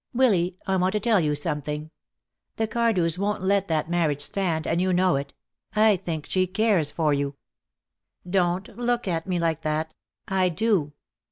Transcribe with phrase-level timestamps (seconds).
[0.15, 1.91] "Willy, I want to tell you something.
[2.55, 5.35] The Cardews won't let that marriage stand, and you know it.
[5.75, 7.35] I think she cares for you.
[8.27, 9.93] Don't look at me like that.
[10.27, 10.93] I do."